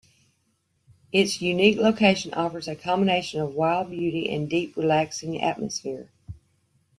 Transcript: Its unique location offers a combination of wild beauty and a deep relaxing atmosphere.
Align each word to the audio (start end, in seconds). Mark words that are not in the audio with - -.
Its 1.11 1.43
unique 1.43 1.77
location 1.77 2.33
offers 2.33 2.67
a 2.67 2.75
combination 2.75 3.39
of 3.39 3.53
wild 3.53 3.91
beauty 3.91 4.27
and 4.33 4.45
a 4.47 4.49
deep 4.49 4.75
relaxing 4.75 5.39
atmosphere. 5.39 6.09